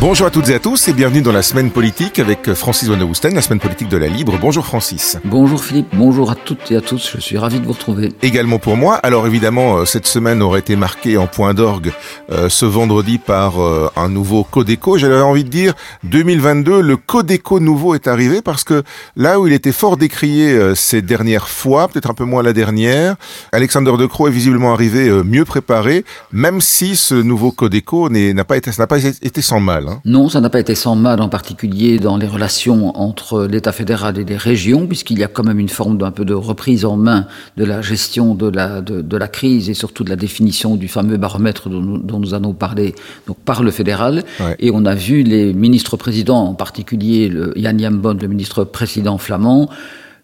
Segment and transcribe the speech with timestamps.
[0.00, 2.96] Bonjour à toutes et à tous et bienvenue dans la semaine politique avec Francis Van
[2.96, 4.38] la semaine politique de la Libre.
[4.40, 5.18] Bonjour Francis.
[5.26, 8.10] Bonjour Philippe, bonjour à toutes et à tous, je suis ravi de vous retrouver.
[8.22, 8.94] Également pour moi.
[8.94, 11.92] Alors évidemment, euh, cette semaine aurait été marquée en point d'orgue
[12.32, 14.96] euh, ce vendredi par euh, un nouveau Codeco.
[14.96, 18.82] J'avais envie de dire 2022, le Codeco nouveau est arrivé parce que
[19.16, 23.16] là où il était fort décrié ces dernières fois, peut-être un peu moins la dernière,
[23.52, 28.56] Alexander De Croo est visiblement arrivé mieux préparé, même si ce nouveau Codeco n'a pas
[28.56, 29.89] été, n'a pas été sans mal.
[29.90, 30.00] Hein.
[30.04, 34.18] Non, ça n'a pas été sans mal, en particulier dans les relations entre l'État fédéral
[34.18, 36.96] et les régions, puisqu'il y a quand même une forme d'un peu de reprise en
[36.96, 37.26] main
[37.56, 41.16] de la gestion de la, de, la crise et surtout de la définition du fameux
[41.16, 42.94] baromètre dont nous, dont nous allons parler
[43.26, 44.24] donc, par le fédéral.
[44.58, 49.68] Et on a vu les ministres-présidents, en particulier le Yann Yambon, le ministre président flamand,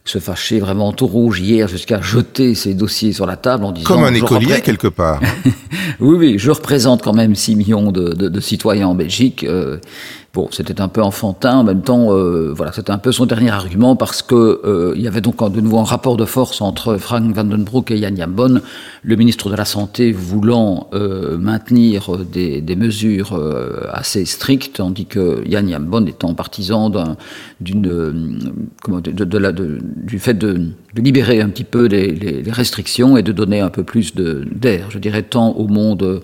[0.07, 3.89] se fâcher vraiment tout rouge hier jusqu'à jeter ses dossiers sur la table en disant...
[3.89, 5.21] Comme un écolier quelque part.
[6.01, 9.45] oui, oui, je représente quand même 6 millions de, de, de citoyens en Belgique.
[9.45, 9.79] Euh,
[10.37, 13.49] Bon, c'était un peu enfantin, en même temps, euh, voilà, c'était un peu son dernier
[13.49, 16.99] argument parce que euh, il y avait donc de nouveau un rapport de force entre
[16.99, 18.61] Frank Vandenbroek et Jan Jambon,
[19.03, 23.41] le ministre de la Santé voulant euh, maintenir des, mesures
[23.91, 26.93] assez strictes, tandis que Jan Jambon étant partisan
[27.63, 28.39] d'une,
[28.83, 33.71] comment, de, du fait de, libérer un petit peu les, restrictions et de donner un
[33.71, 36.23] peu plus d'air, je dirais, tant au monde,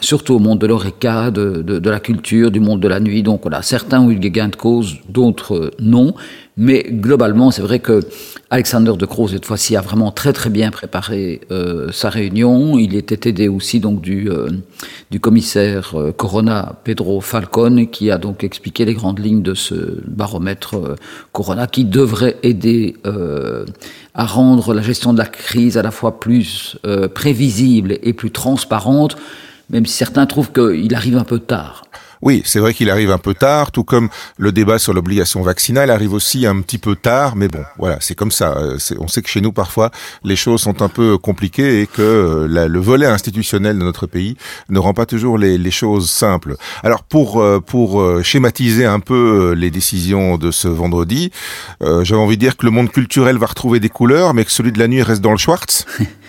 [0.00, 3.46] surtout au monde de l'oreca, de, de, la culture, du monde de la nuit, donc
[3.60, 6.14] certains ont eu des gains de cause, d'autres non.
[6.56, 8.00] Mais globalement, c'est vrai que
[8.50, 12.78] Alexander de Croo, cette fois-ci, a vraiment très très bien préparé euh, sa réunion.
[12.78, 14.50] Il était aidé aussi donc du, euh,
[15.20, 19.74] commissaire euh, Corona, Pedro Falcone, qui a donc expliqué les grandes lignes de ce
[20.06, 20.96] baromètre
[21.32, 22.96] Corona, qui devrait aider
[24.14, 26.76] à rendre la gestion de la crise à la fois plus
[27.14, 29.16] prévisible et plus transparente,
[29.70, 31.84] même si certains trouvent qu'il arrive un peu tard.
[32.22, 35.90] Oui, c'est vrai qu'il arrive un peu tard, tout comme le débat sur l'obligation vaccinale
[35.90, 38.56] arrive aussi un petit peu tard, mais bon, voilà, c'est comme ça.
[38.58, 39.90] Euh, on sait que chez nous, parfois,
[40.22, 44.36] les choses sont un peu compliquées et que euh, le volet institutionnel de notre pays
[44.68, 46.56] ne rend pas toujours les, choses simples.
[46.84, 51.32] Alors, pour, euh, pour schématiser un peu les décisions de ce vendredi,
[51.80, 54.70] j'avais envie de dire que le monde culturel va retrouver des couleurs, mais que celui
[54.70, 55.86] de la nuit reste dans le Schwartz.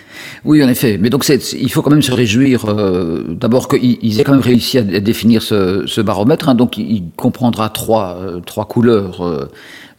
[0.44, 0.98] Oui, en effet.
[1.00, 4.78] Mais donc, il faut quand même se réjouir euh, d'abord qu'ils aient quand même réussi
[4.78, 6.48] à, définir ce, baromètre.
[6.48, 9.48] Hein, donc, il, comprendra trois, euh, trois couleurs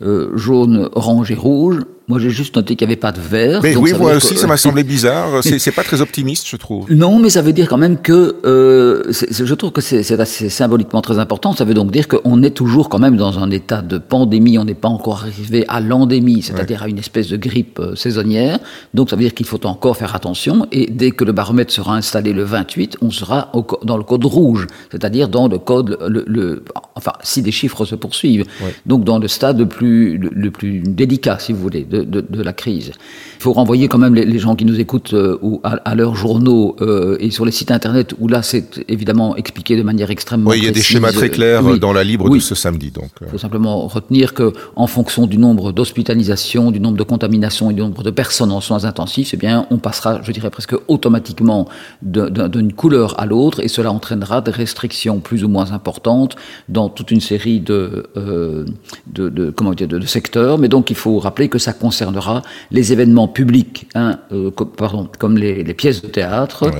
[0.01, 1.81] euh, euh, jaune, orange et rouge.
[2.07, 3.61] Moi, j'ai juste noté qu'il n'y avait pas de vert.
[3.63, 5.41] Mais oui, moi aussi, ça m'a semblé bizarre.
[5.43, 6.85] C'est pas très optimiste, je trouve.
[6.91, 11.01] Non, mais ça veut dire quand même que euh, je trouve que c'est assez symboliquement
[11.01, 11.53] très important.
[11.53, 14.59] Ça veut donc dire qu'on est toujours quand même dans un état de pandémie.
[14.59, 18.59] On n'est pas encore arrivé à l'endémie, c'est-à-dire à une espèce de grippe euh, saisonnière.
[18.93, 20.67] Donc, ça veut dire qu'il faut encore faire attention.
[20.71, 24.25] Et dès que le baromètre sera installé le 28, on sera au, dans le code
[24.25, 26.63] rouge, c'est-à-dire dans le code, le, le,
[26.93, 28.45] enfin, si des chiffres se poursuivent.
[28.85, 32.91] Donc, dans le stade le plus, le, plus délicat, si vous voulez de, la crise.
[33.37, 36.75] Il faut renvoyer quand même les, gens qui nous écoutent euh, ou à, leurs journaux
[36.81, 40.57] euh, et sur les sites internet où là c'est évidemment expliqué de manière extrêmement Oui,
[40.59, 42.91] il y a des schémas très clairs dans la libre de ce samedi.
[42.91, 47.71] Donc, il faut simplement retenir que en fonction du nombre d'hospitalisations, du nombre de contaminations
[47.71, 50.75] et du nombre de personnes en soins intensifs, eh bien on passera, je dirais presque
[50.87, 51.67] automatiquement
[52.01, 56.35] d'une couleur à l'autre et cela entraînera des restrictions plus ou moins importantes
[56.69, 58.65] dans toute une série de, euh,
[59.07, 60.57] de, de, comment de, de secteurs.
[60.57, 62.41] Mais donc il faut rappeler que ça concerne concernera
[62.71, 66.71] les événements publics, hein, euh, pardon, comme les, pièces de théâtre.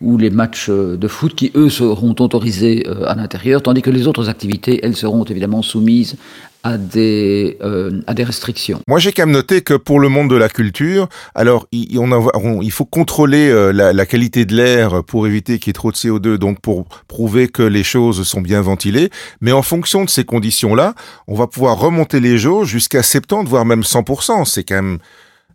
[0.00, 3.90] ou les matchs euh, de foot qui, eux, seront autorisés euh, à l'intérieur, tandis que
[3.90, 6.16] les autres activités, elles seront évidemment soumises
[6.62, 7.58] à des,
[8.06, 8.80] à des restrictions.
[8.86, 12.84] Moi, j'ai quand même noté que pour le monde de la culture, alors il, faut
[12.84, 16.60] contrôler la, la, qualité de l'air pour éviter qu'il y ait trop de CO2, donc
[16.60, 19.10] pour prouver que les choses sont bien ventilées.
[19.40, 20.94] Mais en fonction de ces conditions-là,
[21.26, 24.44] on va pouvoir remonter les jauges jusqu'à 70, voire même 100%.
[24.44, 24.98] C'est quand même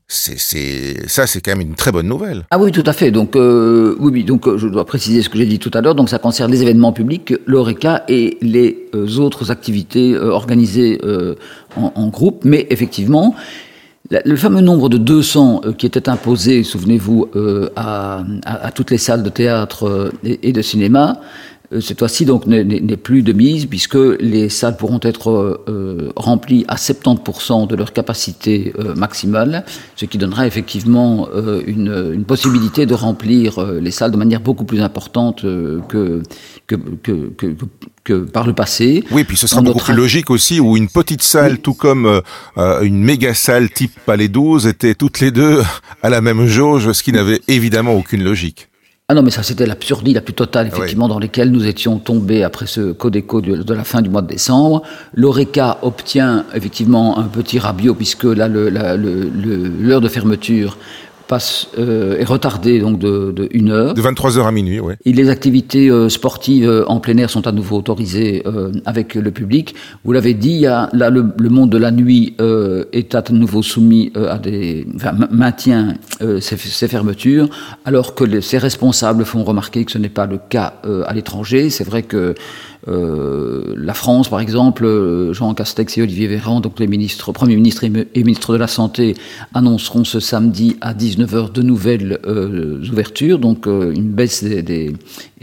[0.10, 2.46] c'est, ça, c'est quand même une très bonne nouvelle.
[2.50, 3.12] Ah oui, tout à fait.
[3.12, 5.96] Donc, euh, oui, donc euh, je dois préciser ce que j'ai dit tout à l'heure.
[5.96, 11.00] Donc, ça concerne les événements publics, l'ORECA et les euh, autres activités organisées
[11.76, 12.46] en, groupe.
[12.46, 13.36] Mais effectivement,
[14.10, 17.28] le fameux nombre de 200 qui était imposé, souvenez-vous,
[17.76, 18.24] à,
[18.74, 21.20] toutes les salles de théâtre et, de cinéma,
[21.82, 26.76] cette fois-ci donc n'est plus de mise puisque les salles pourront être euh, remplies à
[26.76, 29.66] 70% de leur capacité euh, maximale,
[29.96, 31.28] ce qui donnera effectivement
[31.66, 36.22] une, une, possibilité de remplir les salles de manière beaucoup plus importante que
[36.68, 37.56] que, que, que,
[38.04, 39.04] que, par le passé.
[39.12, 42.22] Oui, puis ce sera beaucoup plus logique aussi où une petite salle, tout comme
[42.58, 45.62] une méga salle type Palais 12, étaient toutes les deux
[46.02, 48.70] à la même jauge, ce qui n'avait évidemment aucune logique.
[49.10, 52.44] Ah non, mais ça c'était l'absurdie la plus totale, effectivement, dans laquelle nous étions tombés
[52.44, 54.82] après ce code éco de, de, la fin du mois de décembre.
[55.14, 60.78] L'ORECA obtient effectivement un petit rabio, puisque là, l'heure le, de fermeture
[61.28, 63.94] passe, euh, est retardé donc de, de, une heure.
[63.94, 64.94] De 23 heures à minuit, oui.
[65.06, 69.16] Et les activités euh, sportives euh, en plein air sont à nouveau autorisées euh, avec
[69.16, 69.76] le public.
[70.04, 72.36] Vous l'avez dit, il y a, là, le, le, monde de la nuit
[72.94, 77.50] est à nouveau soumis à des, enfin, maintient ses, ses, fermetures,
[77.86, 81.70] alors que les, ses responsables font remarquer que ce n'est pas le cas à l'étranger.
[81.70, 82.36] C'est vrai que
[82.88, 87.56] euh, la France, par exemple, euh, Jean Castex et Olivier Véran, donc les ministres, Premier
[87.56, 89.16] ministre et, ministre de la Santé,
[89.54, 94.94] annonceront ce samedi à 19h de nouvelles euh, ouvertures, donc euh, une baisse des, des,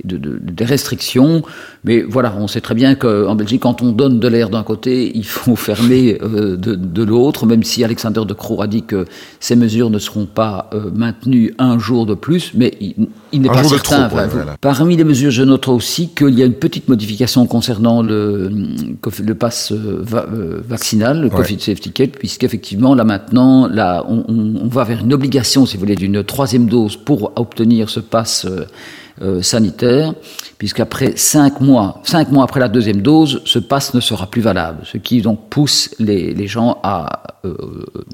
[0.04, 1.42] de, de, des, restrictions.
[1.84, 5.12] Mais voilà, on sait très bien qu'en Belgique, quand on donne de l'air d'un côté,
[5.14, 9.04] il faut fermer de, de l'autre, même si Alexander de Croo a dit que
[9.38, 12.94] ces mesures ne seront pas maintenues un jour de plus, mais il,
[13.32, 14.08] il n'est pas certain.
[14.08, 14.56] Trop, ouais, voilà.
[14.60, 19.34] Parmi les mesures, je note aussi qu'il y a une petite modification concernant le, le
[19.34, 24.68] pass euh, va, euh, vaccinal, le Covid Safety Kit, puisqu'effectivement, là maintenant, là, on, on,
[24.68, 28.64] va vers une obligation, si vous voulez, d'une troisième dose pour obtenir ce pass euh,
[29.22, 30.14] euh, sanitaire,
[30.58, 34.80] puisqu'après cinq mois, cinq mois après la deuxième dose, ce pass ne sera plus valable,
[34.84, 37.54] ce qui donc pousse les, les gens à euh,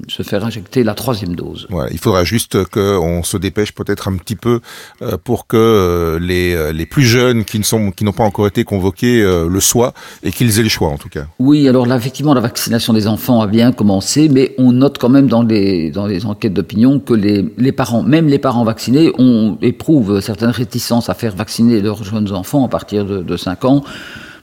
[0.07, 1.65] se faire injecter la troisième dose.
[1.69, 4.59] Voilà, il faudra juste qu'on se dépêche peut-être un petit peu
[5.01, 8.45] euh, pour que euh, les, les plus jeunes qui ne sont qui n'ont pas encore
[8.47, 9.93] été convoqués le soient
[10.23, 11.25] et qu'ils aient le choix en tout cas.
[11.39, 15.09] Oui, alors là, effectivement, la vaccination des enfants a bien commencé, mais on note quand
[15.09, 19.11] même dans les dans les enquêtes d'opinion que les, les parents, même les parents vaccinés,
[19.17, 23.65] on éprouve certaines réticences à faire vacciner leurs jeunes enfants à partir de, de 5
[23.65, 23.83] ans.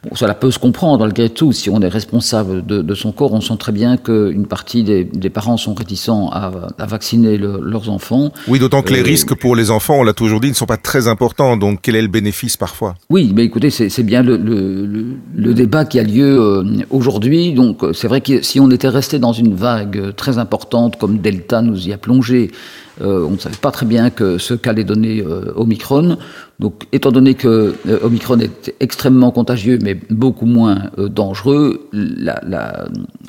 [0.05, 1.53] Bon, cela peut se comprendre malgré tout.
[1.53, 5.05] Si on est responsable de, de son corps, on sent très bien qu'une partie des,
[5.05, 8.33] des, parents sont réticents à, à vacciner le, leurs enfants.
[8.47, 10.67] Oui, d'autant que euh, les risques pour les enfants, on l'a toujours dit, ne sont
[10.67, 11.56] pas très importants.
[11.56, 12.95] Donc, quel est le bénéfice parfois?
[13.11, 14.87] Oui, mais écoutez, c'est bien le, le,
[15.35, 17.53] le, débat qui a lieu euh, aujourd'hui.
[17.53, 21.61] Donc, c'est vrai que si on était resté dans une vague très importante comme Delta
[21.61, 22.53] nous y a plongé,
[23.00, 26.19] euh, on ne savait pas très bien que ce qu'allait donner euh, Omicron.
[26.59, 32.41] Donc, étant donné que euh, Omicron est extrêmement contagieux, mais beaucoup moins euh, dangereux, la,
[32.45, 32.87] la,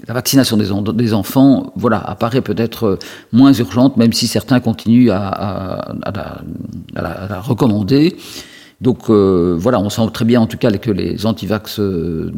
[0.08, 3.00] la, vaccination des, des, enfants, voilà, apparaît peut-être euh,
[3.32, 6.42] moins urgente, même si certains continuent à, à, à, la,
[6.96, 8.16] à la, recommander.
[8.82, 12.32] Donc euh, voilà, on sent très bien en tout cas que les antivax euh,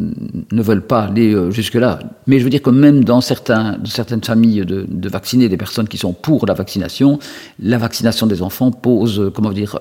[0.51, 1.99] ne veulent pas aller euh, jusque-là.
[2.25, 5.99] Mais je veux dire que même dans certaines familles de, de vaccinés, des personnes qui
[5.99, 7.19] sont pour la vaccination,
[7.59, 9.77] la vaccination des enfants pose, comment dire,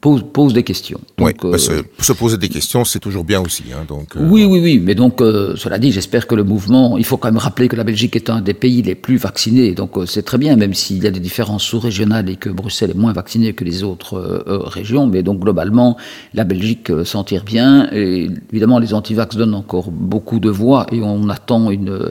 [0.00, 1.00] pose, pose des questions.
[1.18, 3.64] Donc, oui, euh, se poser des questions, c'est toujours bien aussi.
[3.72, 4.26] Hein, donc, euh...
[4.28, 4.80] Oui, oui, oui.
[4.82, 7.76] Mais donc, euh, cela dit, j'espère que le mouvement, il faut quand même rappeler que
[7.76, 9.72] la Belgique est un des pays les plus vaccinés.
[9.74, 12.90] Donc, euh, c'est très bien, même s'il y a des différences sous-régionales et que Bruxelles
[12.90, 15.06] est moins vaccinée que les autres euh, régions.
[15.06, 15.96] Mais donc, globalement,
[16.34, 17.88] la Belgique s'en tire bien.
[17.92, 22.08] Et évidemment, les antivax donnent encore beaucoup de voix et on attend une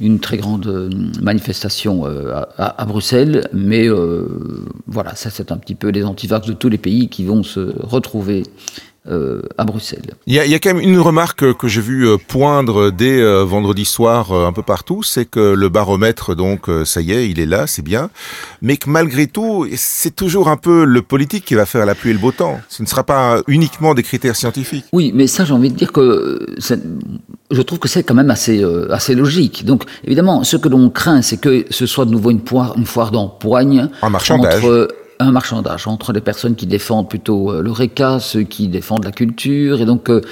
[0.00, 4.26] une très grande euh, manifestation euh, à, Bruxelles, mais euh,
[4.86, 7.74] voilà, ça c'est un petit peu les antivax de tous les pays qui vont se
[7.78, 8.44] retrouver
[9.08, 10.14] euh, à Bruxelles.
[10.26, 13.18] Il y, a, il y, a, quand même une remarque que j'ai vu poindre dès
[13.18, 17.28] euh, vendredi soir euh, un peu partout, c'est que le baromètre, donc, ça y est,
[17.28, 18.10] il est là, c'est bien,
[18.60, 22.10] mais que malgré tout, c'est toujours un peu le politique qui va faire la pluie
[22.10, 22.60] et le beau temps.
[22.68, 24.84] Ce ne sera pas uniquement des critères scientifiques.
[24.92, 26.46] Oui, mais ça, j'ai envie de dire que
[27.50, 29.64] je trouve que c'est quand même assez, euh, assez logique.
[29.64, 32.86] Donc, évidemment, ce que l'on craint, c'est que ce soit de nouveau une, poire, une
[32.86, 33.88] foire d'empoigne.
[34.02, 34.64] Un marchandage.
[34.64, 34.88] Entre,
[35.20, 39.12] un marchandage entre les personnes qui défendent plutôt euh, le RECA, ceux qui défendent la
[39.12, 40.22] culture, et donc euh,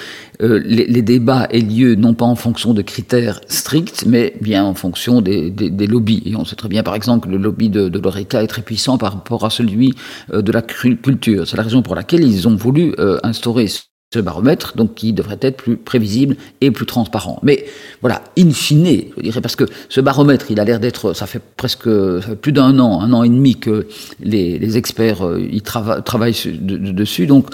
[0.42, 4.74] euh, les, débats aient lieu non pas en fonction de critères stricts, mais bien en
[4.74, 5.50] fonction des,
[5.86, 6.22] lobbies.
[6.24, 8.62] Et on sait très bien, par exemple, que le lobby de, de l'ORECA est très
[8.62, 9.94] puissant par rapport à celui
[10.32, 11.46] de la culture.
[11.46, 13.66] C'est la raison pour laquelle ils ont voulu euh, instaurer
[14.12, 17.38] ce baromètre, donc qui devrait être plus prévisible et plus transparent.
[17.42, 17.66] Mais
[18.00, 21.42] voilà, in fine, je dirais, parce que ce baromètre, il a l'air d'être, ça fait
[21.56, 21.88] presque
[22.40, 23.86] plus d'un an, un an et demi que
[24.20, 27.48] les, experts euh, y trava, travaillent dessus, donc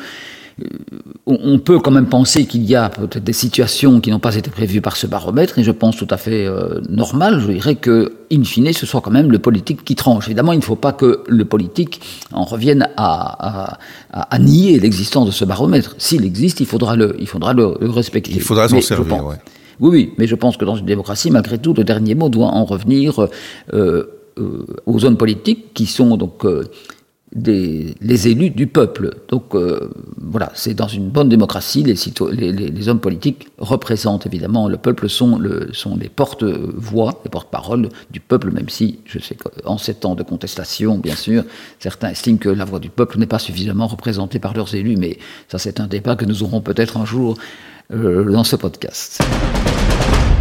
[1.26, 4.50] on peut quand même penser qu'il y a peut-être des situations qui n'ont pas été
[4.50, 8.12] prévues par ce baromètre, et je pense tout à fait euh, normal, je dirais que,
[8.30, 10.26] in fine, ce soit quand même le politique qui tranche.
[10.26, 12.00] Évidemment, il ne faut pas que le politique
[12.32, 13.78] en revienne à, à,
[14.12, 15.96] à, à nier l'existence de ce baromètre.
[15.98, 18.32] S'il existe, il faudra le, il faudra le, le respecter.
[18.32, 19.36] Il faudra s'en servir, ouais.
[19.80, 22.46] Oui, oui, mais je pense que dans une démocratie, malgré tout, le dernier mot doit
[22.46, 23.28] en revenir euh,
[23.72, 26.44] euh, aux hommes politiques qui sont donc...
[26.44, 26.64] Euh,
[27.34, 29.16] des, les élus du peuple.
[29.28, 31.96] Donc euh, voilà, c'est dans une bonne démocratie, les,
[32.32, 37.88] les, les, hommes politiques représentent évidemment le peuple, sont, le, sont les porte-voix, les porte-paroles
[38.10, 41.44] du peuple, même si je sais qu'en ces temps de contestation, bien sûr,
[41.80, 45.18] certains estiment que la voix du peuple n'est pas suffisamment représentée par leurs élus, mais
[45.48, 47.36] ça c'est un débat que nous aurons peut-être un jour
[47.92, 49.22] euh, dans ce podcast.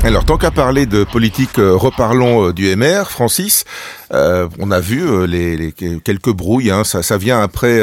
[0.05, 3.63] Alors, tant qu'à parler de politique, euh, reparlons euh, du MR, Francis.
[4.13, 7.81] Euh, on a vu les, quelques brouilles, hein, ça, ça, vient après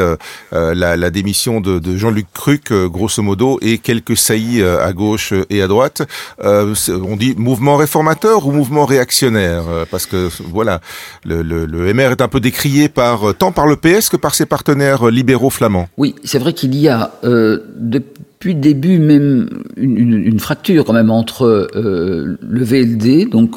[0.53, 5.61] la, la, démission de, de Jean-Luc Cruc, grosso modo, et quelques saillies à gauche et
[5.61, 6.03] à droite.
[6.39, 10.81] on dit mouvement réformateur ou mouvement réactionnaire Parce que voilà,
[11.25, 14.37] le, le, le, MR est un peu décrié par tant par le PS que par
[14.37, 15.89] ses partenaires libéraux flamands.
[15.97, 21.68] Oui, c'est vrai qu'il y a depuis puis début même une, fracture quand même entre
[21.76, 23.56] euh, le VLD, donc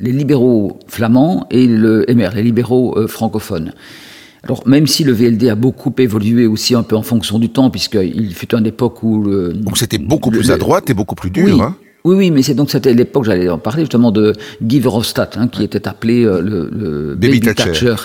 [0.00, 3.72] les libéraux flamands, et le MR, les libéraux euh, francophones.
[4.42, 7.70] Alors même si le VLD a beaucoup évolué aussi un peu en fonction du temps,
[7.70, 9.24] puisqu'il fut une époque où...
[9.54, 11.56] donc c'était beaucoup plus à droite et beaucoup plus dur.
[11.56, 11.60] Oui.
[11.62, 11.76] Hein
[12.08, 15.48] oui, oui, mais c'est donc c'était l'époque, j'allais en parler justement de Guy Verhofstadt, hein,
[15.48, 17.96] qui était appelé euh, le, Baby, Thatcher.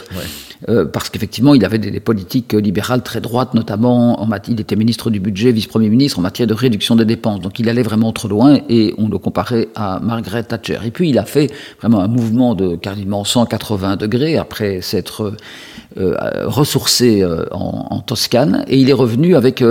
[0.69, 4.75] Euh, parce qu'effectivement, il avait des, politiques libérales très droites, notamment en matière, il était
[4.75, 7.39] ministre du budget, vice-premier ministre en matière de réduction des dépenses.
[7.39, 10.79] Donc il allait vraiment trop loin et on le comparait à Margaret Thatcher.
[10.85, 15.33] Et puis il a fait vraiment un mouvement de quasiment 180 degrés après s'être
[15.97, 19.63] euh, ressourcé euh, en, Toscane et il est revenu avec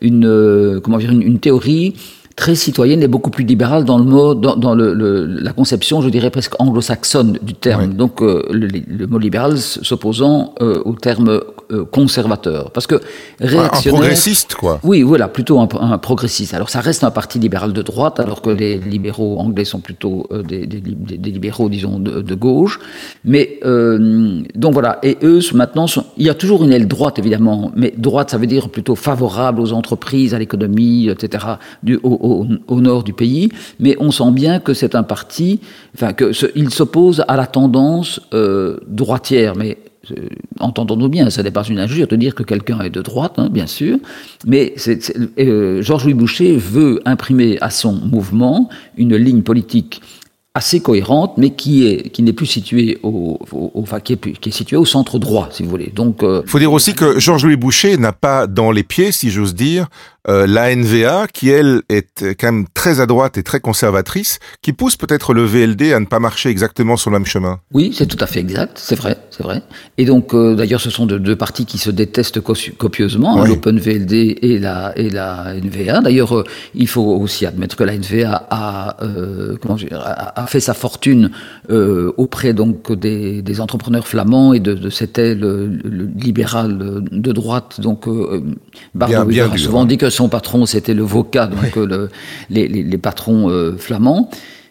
[0.00, 1.94] une, comment dire, une théorie
[2.36, 6.02] très citoyenne et beaucoup plus libérale dans le mot, dans, dans le, le, la conception,
[6.02, 7.94] je dirais presque anglo-saxonne du terme.
[7.94, 11.40] Donc euh, le, le, mot libéral s'opposant euh, au terme
[11.70, 12.70] euh, conservateur.
[12.72, 13.00] Parce que
[13.40, 14.00] réactionnaire...
[14.00, 14.80] Un progressiste, quoi.
[14.82, 16.52] Oui, voilà, plutôt un, un, progressiste.
[16.52, 20.28] Alors ça reste un parti libéral de droite, alors que les libéraux anglais sont plutôt
[20.46, 22.78] des, des, des, libéraux, disons, de, de gauche.
[23.24, 23.60] Mais
[24.54, 27.94] donc voilà, et eux maintenant, sont, il y a toujours une aile droite, évidemment, mais
[27.96, 31.44] droite, ça veut dire plutôt favorable aux entreprises, à l'économie, etc.,
[31.82, 33.48] du, au, au, nord du pays,
[33.80, 35.60] mais on sent bien que c'est un parti,
[35.94, 39.78] enfin que il s'oppose à la tendance euh, droitière, mais
[40.10, 40.28] euh,
[40.60, 43.48] entendons-nous bien, ça n'est pas une injure de dire que quelqu'un est de droite, hein,
[43.50, 43.98] bien sûr,
[44.46, 44.74] mais
[45.38, 50.00] euh, Georges-Louis Boucher veut imprimer à son mouvement une ligne politique
[50.56, 53.38] assez cohérente, mais qui est qui n'est plus située au,
[53.74, 55.92] enfin qui est, qui est située au centre droit, si vous voulez.
[55.94, 59.54] Donc, il faut dire aussi que Georges-Louis Boucher n'a pas dans les pieds, si j'ose
[59.54, 59.88] dire,
[60.28, 64.72] euh, la NVA, qui elle est quand même très à droite et très conservatrice, qui
[64.72, 67.60] pousse peut-être le VLD à ne pas marcher exactement sur le même chemin.
[67.72, 69.62] Oui, c'est tout à fait exact, c'est vrai, c'est vrai.
[69.98, 74.38] Et donc, euh, d'ailleurs, ce sont deux, partis qui se détestent copieusement, hein, l'Open VLD
[74.42, 76.00] et la, et la NVA.
[76.00, 78.96] D'ailleurs, euh, il faut aussi admettre que la NVA a,
[79.60, 81.30] comment dire, a, fait sa fortune
[81.68, 85.80] auprès donc des, des, entrepreneurs flamands et de, de cette aile
[86.16, 88.06] libérale de droite, donc
[88.94, 92.08] bien, bien souvent dit que son patron, c'était le VOCA, donc euh,
[92.50, 94.30] les, les, patrons euh, flamands.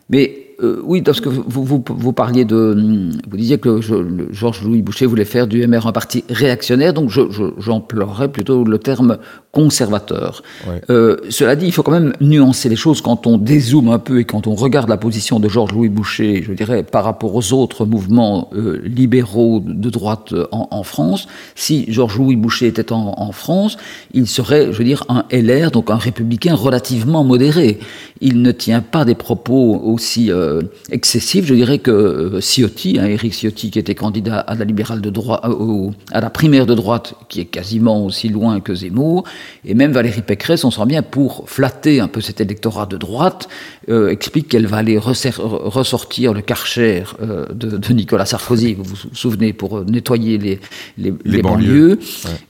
[0.10, 2.56] Mais euh, oui, parce que vous, vous, vous, parliez de.
[2.56, 7.10] Hum, vous disiez que Georges-Louis Boucher voulait faire du MR un parti réactionnaire, donc
[7.58, 9.18] j'emploierais plutôt le terme
[9.52, 10.44] conservateur.
[10.90, 14.20] Euh, cela dit, il faut quand même nuancer les choses quand on dézoome un peu
[14.20, 17.86] et quand on regarde la position de Georges-Louis Boucher, je dirais, par rapport aux autres
[17.86, 21.28] mouvements euh, libéraux de droite en, en France.
[21.56, 23.78] Si Georges-Louis Boucher était en, en, France,
[24.14, 27.80] il serait, je veux dire, un LR, donc un républicain relativement modéré.
[28.22, 30.45] Il ne tient pas des propos aussi euh,
[30.92, 35.02] excessifs, je dirais, que euh, Ciotti, hein, Éric Ciotti, qui était candidat à la libérale
[35.02, 39.24] de droite, euh, à la primaire de droite, qui est quasiment aussi loin que Zemmour,
[39.66, 43.48] et même Valérie Pécresse, on sent bien, pour flatter un peu cet électorat de droite,
[43.88, 49.54] euh, explique qu'elle va aller ressortir le karcher euh, de, Nicolas Sarkozy, vous vous souvenez,
[49.54, 50.60] pour euh, nettoyer les,
[50.98, 52.00] les, banlieues.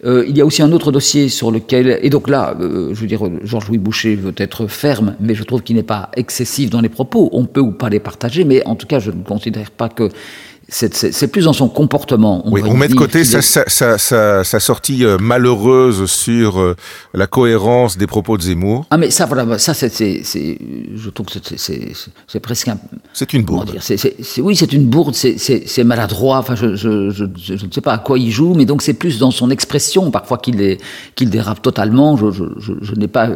[0.03, 3.21] il y a aussi un autre dossier sur lequel, et donc là, je veux dire,
[3.43, 7.29] Georges-Louis Boucher veut être ferme, mais je trouve qu'il n'est pas excessif dans les propos.
[7.33, 10.09] On peut ou pas les partager, mais en tout cas, je ne considère pas que
[10.67, 12.41] c'est plus dans son comportement.
[12.45, 16.75] On oui, on met de côté sa, sa, sa, sa, sortie euh, malheureuse sur euh,
[17.13, 18.85] la cohérence des propos de Zemmour.
[18.89, 21.39] Ah mais ça, voilà, ça c'est, je trouve que
[22.27, 22.79] c'est presque un...
[23.13, 23.77] C'est une bourde.
[24.39, 27.97] oui, c'est une bourde, c'est maladroit, enfin je, je, je, je, ne sais pas à
[27.99, 30.77] quoi il joue, mais donc c'est plus dans son expression parfois qu'il
[31.15, 32.17] qu'il dérape totalement.
[32.17, 33.29] Je, je, n'ai pas...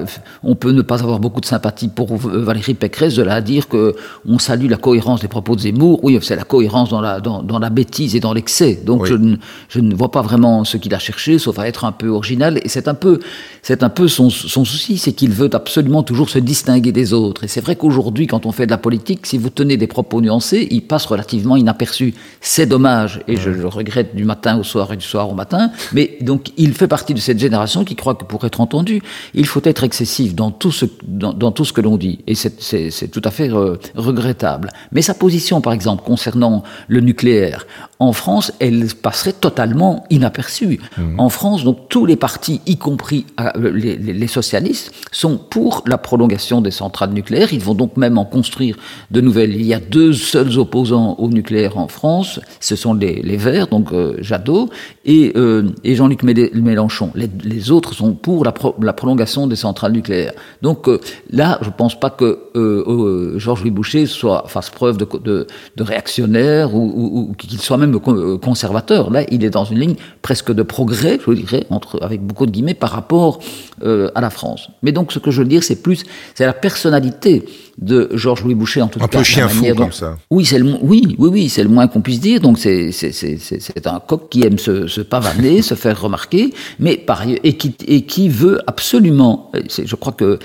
[0.44, 3.68] On peut ne pas avoir beaucoup de sympathie pour Valérie Pécresse, de là à dire
[3.68, 3.96] que
[4.28, 6.00] on salue la cohérence des propos de Zemmour.
[6.04, 8.80] Oui, c'est la cohérence dans la la, dans, dans la bêtise et dans l'excès.
[8.86, 9.36] Donc je, ne,
[9.70, 12.60] je, ne vois pas vraiment ce qu'il a cherché, sauf à être un peu original.
[12.64, 13.20] Et c'est un peu,
[13.62, 17.44] c'est un peu son, son souci, c'est qu'il veut absolument toujours se distinguer des autres.
[17.44, 20.22] Et c'est vrai qu'aujourd'hui, quand on fait de la politique, si vous tenez des propos
[20.22, 22.14] nuancés, ils passent relativement inaperçus.
[22.42, 25.72] C'est dommage, et je le regrette du matin au soir et du soir au matin.
[25.94, 29.02] Mais donc, il fait partie de cette génération qui croit que pour être entendu,
[29.34, 32.20] il faut être excessif dans tout ce, dans, dans tout ce que l'on dit.
[32.28, 34.70] Et c'est tout à fait euh, regrettable.
[34.92, 37.66] Mais sa position, par exemple, concernant le nucléaire,
[38.02, 40.80] en France, elle passerait totalement inaperçue.
[40.98, 41.20] Mmh.
[41.20, 45.98] En France, donc tous les partis, y compris euh, les, les, socialistes, sont pour la
[45.98, 47.52] prolongation des centrales nucléaires.
[47.52, 48.78] Ils vont donc même en construire
[49.12, 49.54] de nouvelles.
[49.54, 52.40] Il y a deux seuls opposants au nucléaire en France.
[52.62, 54.70] Ce sont les, les Verts, donc euh, Jadot,
[55.04, 57.12] et, euh, et Jean-Luc Mélenchon.
[57.16, 60.32] Les, autres sont pour la, pro la, prolongation des centrales nucléaires.
[60.62, 60.88] Donc
[61.30, 66.74] là, je ne pense pas que Georges-Louis Boucher soit, fasse preuve de, de, de réactionnaire
[66.74, 69.10] ou, ou, ou qu'il soit même conservateur.
[69.10, 72.52] Là, il est dans une ligne presque de progrès, je dirais, entre, avec beaucoup de
[72.52, 73.40] guillemets, par rapport
[73.84, 74.70] euh, à la France.
[74.84, 76.04] Mais donc, ce que je veux dire, c'est plus,
[76.36, 77.46] c'est la personnalité
[77.78, 79.18] de Georges-Louis Boucher, en tout un cas.
[79.18, 80.18] Un peu chien fou, dont, comme ça.
[80.30, 82.42] Oui, c'est le, oui, oui, oui, c'est le moins qu'on puisse dire.
[82.42, 87.24] Donc, c'est, c'est, un coq qui aime se, se pavaner, se faire remarquer, mais par
[87.28, 90.40] et qui, et qui veut absolument, je crois que,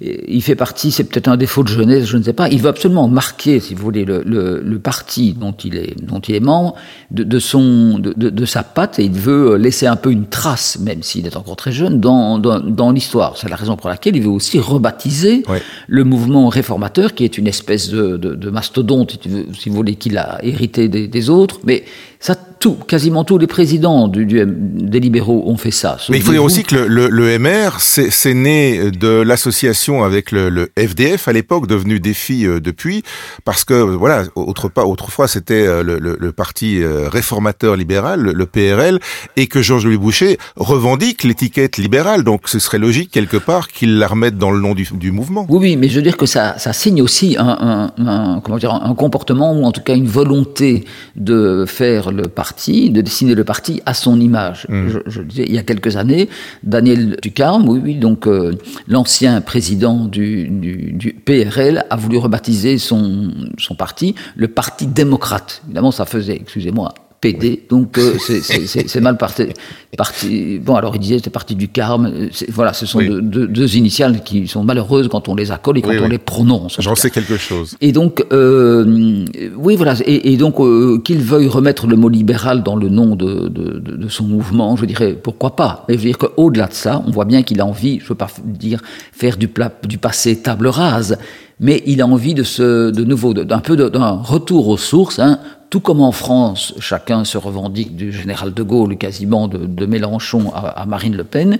[0.00, 2.70] il fait partie, c'est peut-être un défaut de jeunesse, je ne sais pas, il veut
[2.70, 6.40] absolument marquer, si vous voulez, le, le, le parti dont il est, dont il est
[6.40, 6.74] membre,
[7.10, 10.26] de, de son, de, de, de, sa patte, et il veut laisser un peu une
[10.26, 13.36] trace, même s'il est encore très jeune, dans, dans, dans l'histoire.
[13.36, 15.42] C'est la raison pour laquelle il veut aussi rebaptiser
[15.86, 19.18] le mouvement réformateur, qui est une espèce de, de mastodonte,
[19.58, 21.84] si vous voulez, qu'il a hérité des, des autres, mais
[22.20, 25.96] ça, tout, quasiment tous les présidents du, du, des libéraux ont fait ça.
[26.10, 30.30] Mais il faut dire aussi que le, le, le MR, c'est né de l'association avec
[30.30, 33.02] le, le, FDF à l'époque, devenu Défi euh, depuis,
[33.46, 39.00] parce que voilà, autre, autrefois c'était euh, le, parti euh, réformateur libéral, le, PRL,
[39.36, 42.24] et que Georges-Louis Boucher revendique l'étiquette libérale.
[42.24, 45.46] Donc ce serait logique quelque part qu'il la remette dans le nom du, du, mouvement.
[45.48, 48.58] Oui, oui, mais je veux dire que ça, ça signe aussi un, un, un, comment
[48.58, 50.84] dire, un comportement ou en tout cas une volonté
[51.16, 52.49] de faire le parti,
[52.90, 54.66] de dessiner le parti à son image.
[54.68, 54.88] Mmh.
[54.88, 56.28] Je, je, disais, il y a quelques années,
[56.62, 58.52] Daniel Ducarme, oui, oui, donc euh,
[58.88, 65.62] l'ancien président du, du, du, PRL, a voulu rebaptiser son, son parti le Parti démocrate.
[65.66, 69.48] Évidemment, ça faisait, excusez-moi, PD, donc euh, c'est mal parti,
[69.96, 70.58] parti.
[70.58, 72.28] Bon, alors il disait c'était parti du Carme.
[72.48, 73.08] Voilà, ce sont oui.
[73.08, 76.04] deux, deux, deux, initiales qui sont malheureuses quand on les accole et quand oui, on
[76.04, 76.10] oui.
[76.10, 76.76] les prononce.
[76.80, 77.76] J'en sais quelque chose.
[77.82, 82.62] Et donc, euh, oui, voilà, et, et donc euh, qu'il veuille remettre le mot libéral
[82.62, 85.84] dans le nom de, de, de, son mouvement, je dirais pourquoi pas?
[85.88, 88.14] Mais je veux dire qu'au-delà de ça, on voit bien qu'il a envie, je veux
[88.14, 88.80] pas dire
[89.12, 91.18] faire du, plat, du passé table rase,
[91.60, 95.38] mais il a envie de ce, de nouveau, d'un peu d'un retour aux sources, hein,
[95.70, 100.52] tout comme en France, chacun se revendique du général de Gaulle, quasiment de, de Mélenchon
[100.52, 101.58] à, à, Marine Le Pen.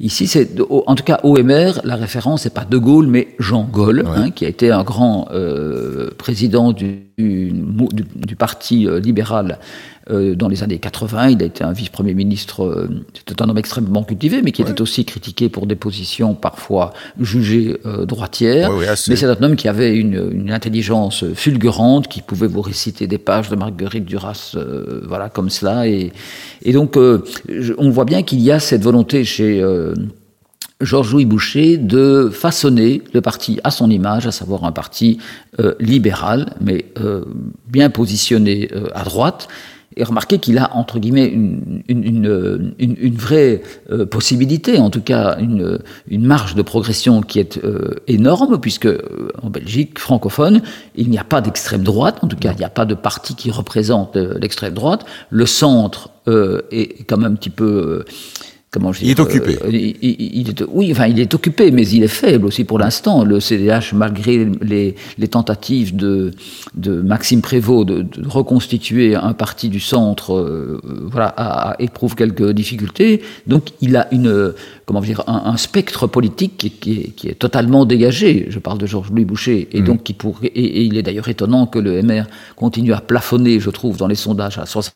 [0.00, 0.48] Ici, c'est
[0.86, 4.16] en tout cas OMR, la référence n'est pas de Gaulle, mais Jean Gaulle, ouais.
[4.16, 7.52] hein, qui a été un grand euh, président du, du,
[8.14, 9.58] du, parti euh, libéral
[10.10, 11.28] euh, dans les années 80.
[11.28, 12.64] Il a été un vice-premier ministre.
[12.64, 14.70] Euh, C'était un homme extrêmement cultivé, mais qui ouais.
[14.70, 18.74] était aussi critiqué pour des positions parfois jugées euh, droitières.
[18.74, 23.06] Ouais, mais c'est un homme qui avait une, une, intelligence fulgurante, qui pouvait vous réciter
[23.06, 25.86] des pages de Marguerite Duras, euh, voilà, comme cela.
[25.86, 26.12] Et,
[26.62, 29.62] et donc, euh, je, on voit bien qu'il y a cette volonté chez
[30.80, 35.18] Georges-Louis Boucher de façonner le parti à son image, à savoir un parti
[35.58, 37.24] euh, libéral, mais euh,
[37.68, 39.48] bien positionné euh, à droite.
[39.96, 42.04] Et remarquez qu'il a, entre guillemets, une, une,
[42.78, 47.96] une, une vraie euh, possibilité, en tout cas une, marge de progression qui est euh,
[48.06, 50.62] énorme, puisque euh, en Belgique francophone,
[50.94, 53.34] il n'y a pas d'extrême droite, en tout cas, il n'y a pas de parti
[53.34, 55.04] qui représente l'extrême droite.
[55.28, 56.10] Le centre
[56.70, 58.04] est quand même un petit peu
[58.70, 59.58] comment je dis, il est occupé.
[59.62, 62.78] Euh, il, il, est, oui, enfin, il est occupé, mais il est faible aussi pour
[62.78, 63.24] l'instant.
[63.24, 66.32] Le CDH, malgré les, les, tentatives de,
[66.74, 70.80] de Maxime Prévost de, de, reconstituer un parti du centre, euh,
[71.10, 73.22] voilà, a, a, éprouve quelques difficultés.
[73.46, 74.54] Donc, il a une,
[74.86, 78.46] comment dire, un, un spectre politique qui, qui, est, qui, est, totalement dégagé.
[78.50, 79.84] Je parle de Georges-Louis Boucher, et mmh.
[79.84, 82.24] donc qui pourrait, et, et il est d'ailleurs étonnant que le MR
[82.56, 84.94] continue à plafonner, je trouve, dans les sondages à 60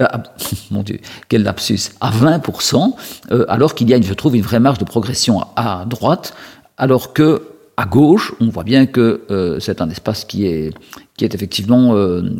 [0.00, 0.06] euh,
[0.70, 2.94] mon Dieu, quel lapsus, à 20%,
[3.30, 6.34] euh, alors qu'il y a, je trouve, une vraie marge de progression à, droite,
[6.78, 7.42] alors que
[7.76, 10.72] à gauche, on voit bien que euh, c'est un espace qui est,
[11.16, 11.94] qui est effectivement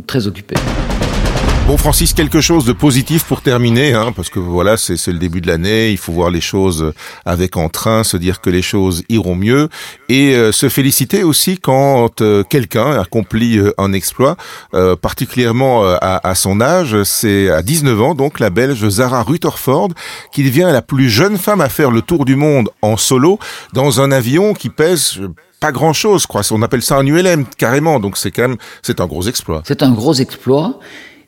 [0.07, 0.55] très occupé.
[1.67, 5.41] Bon Francis, quelque chose de positif pour terminer, hein, parce que voilà, c'est le début
[5.41, 6.93] de l'année, il faut voir les choses
[7.25, 9.71] avec entrain, se dire que les choses iront mieux,
[10.11, 14.37] et euh, se féliciter aussi quand euh, quelqu'un accomplit euh, un exploit,
[15.01, 19.89] particulièrement à, à, son âge, c'est à 19 ans, donc la Belge Zara Rutherford,
[20.33, 23.39] qui devient la plus jeune femme à faire le tour du monde en solo
[23.73, 25.21] dans un avion qui pèse
[25.61, 26.43] pas grand chose, quoi.
[26.51, 29.63] On appelle ça un ULM carrément, donc c'est quand même, c'est un gros exploit.
[29.65, 30.79] C'est un gros exploit.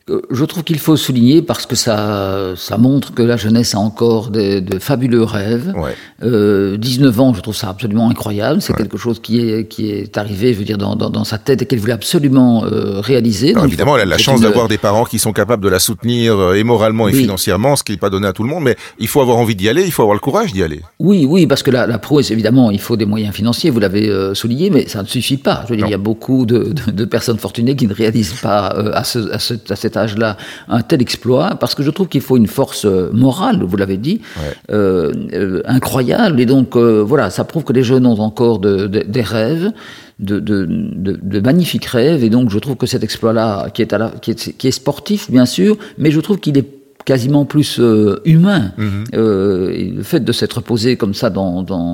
[0.08, 3.78] Euh, je trouve qu'il faut souligner parce que ça, ça montre que la jeunesse a
[3.78, 5.74] encore de, de fabuleux rêves.
[5.76, 5.94] Ouais.
[6.22, 8.62] Euh, 19 ans, je trouve ça absolument incroyable.
[8.62, 11.38] C'est quelque chose qui est, qui est arrivé, je veux dire, dans, dans, dans sa
[11.38, 13.50] tête et qu'elle voulait absolument euh, réaliser.
[13.50, 16.38] Alors, évidemment, elle a la chance d'avoir des parents qui sont capables de la soutenir
[16.38, 18.62] euh, et moralement et financièrement, ce qui n'est pas donné à tout le monde.
[18.62, 20.82] Mais il faut avoir envie d'y aller, il faut avoir le courage d'y aller.
[21.00, 24.08] Oui, oui, parce que la, la prouesse, évidemment, il faut des moyens financiers, vous l'avez
[24.08, 25.62] euh, souligné, mais ça ne suffit pas.
[25.64, 28.40] Je veux dire, il y a beaucoup de, de, de, personnes fortunées qui ne réalisent
[28.40, 30.36] pas à, ce, à, ce, à cette âge-là
[30.68, 33.96] un tel exploit, parce que je trouve qu'il faut une force euh, morale, vous l'avez
[33.96, 34.54] dit, ouais.
[34.70, 36.40] euh, euh, incroyable.
[36.40, 39.72] Et donc, euh, voilà, ça prouve que les jeunes ont encore de, de, des rêves.
[40.18, 44.08] De, de, magnifiques rêves et donc je trouve que cet exploit-là qui est, à la,
[44.08, 46.75] qui, est, qui est sportif bien sûr mais je trouve qu'il est
[47.06, 48.62] quasiment plus euh, humain.
[48.76, 49.04] Mm -hmm.
[49.14, 51.90] euh, le fait de s'être posé comme ça dans, dans,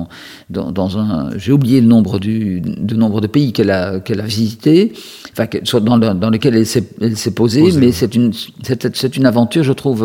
[0.55, 1.11] dans, dans un...
[1.41, 2.39] J'ai oublié le nombre du,
[2.89, 4.75] du nombre de pays qu'elle a, qu'elle a visité,
[5.31, 5.47] enfin,
[5.89, 6.65] dans, le, dans lesquels elle
[7.23, 8.31] s'est posée, posé, mais c'est une,
[9.01, 10.01] c'est une aventure, je trouve,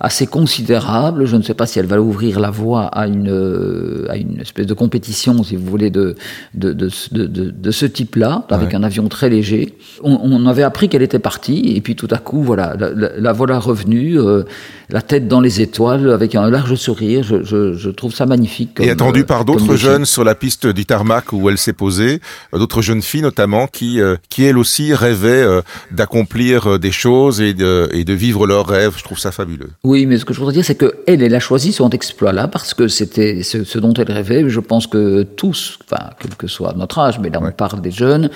[0.00, 1.26] assez considérable.
[1.26, 4.66] Je ne sais pas si elle va ouvrir la voie à une, à une espèce
[4.66, 6.14] de compétition, si vous voulez, de,
[6.54, 8.74] de, de, de, de ce type-là, avec ouais.
[8.76, 9.74] un avion très léger.
[10.02, 13.10] On, on avait appris qu'elle était partie, et puis tout à coup, voilà, la, la,
[13.18, 14.44] la voilà revenue, euh,
[14.88, 17.22] la tête dans les étoiles, avec un large sourire.
[17.22, 18.74] Je, je, je trouve ça magnifique.
[18.74, 22.20] Comme, et attendue par d'autres jeunes sur la piste du tarmac où elle s'est posée,
[22.52, 25.60] d'autres jeunes filles notamment, qui, euh, qui elles aussi rêvaient euh,
[25.90, 28.94] d'accomplir des choses et de, et de vivre leurs rêves.
[28.96, 29.70] Je trouve ça fabuleux.
[29.84, 32.74] Oui, mais ce que je voudrais dire, c'est qu'elle, elle a choisi son exploit-là parce
[32.74, 34.48] que c'était ce, ce, dont elle rêvait.
[34.48, 37.48] Je pense que tous, enfin, quel que soit notre âge, mais là ouais.
[37.48, 38.30] on parle des jeunes,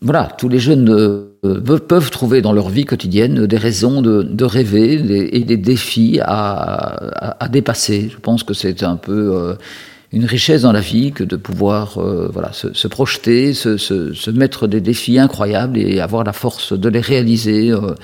[0.00, 4.44] voilà, tous les jeunes euh, peuvent trouver dans leur vie quotidienne des raisons de, de
[4.44, 8.08] rêver des, et des défis à, à, à, dépasser.
[8.10, 9.54] Je pense que c'est un peu euh,
[10.14, 14.14] une richesse dans la vie que de pouvoir euh, voilà, se, se projeter, se, se,
[14.14, 17.72] se, mettre des défis incroyables et avoir la force de les réaliser.
[17.72, 17.94] Euh,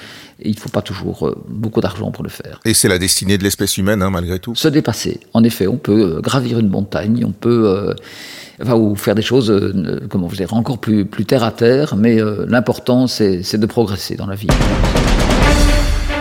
[0.42, 2.60] et il ne faut pas toujours euh, beaucoup d'argent pour le faire.
[2.64, 5.20] Et c'est la destinée de l'espèce humaine, hein, malgré tout Se dépasser.
[5.34, 7.94] En effet, on peut gravir une montagne, on peut...
[8.62, 9.50] Enfin, ou faire des choses,
[10.10, 14.26] comment vous dire, encore plus, plus terre à terre, mais l'important, c'est de progresser dans
[14.26, 14.48] la vie.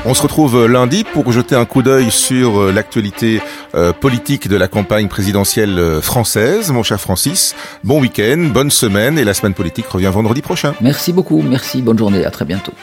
[0.06, 3.42] On se retrouve lundi pour jeter un coup d'œil sur l'actualité
[3.76, 6.72] euh, politique de la campagne présidentielle française.
[6.72, 10.74] Mon cher Francis, bon week-end, bonne semaine et la semaine politique revient vendredi prochain.
[10.82, 12.74] Merci beaucoup, merci, bonne journée, à très bientôt.